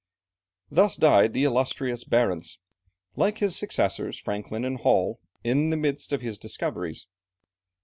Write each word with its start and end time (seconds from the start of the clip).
Thus 0.71 0.95
died 0.95 1.33
the 1.33 1.43
illustrious 1.43 2.03
Barentz, 2.03 2.57
like 3.15 3.37
his 3.37 3.55
successors 3.55 4.17
Franklin 4.17 4.65
and 4.65 4.79
Hall, 4.79 5.19
in 5.43 5.69
the 5.69 5.77
midst 5.77 6.11
of 6.11 6.21
his 6.21 6.39
discoveries. 6.39 7.05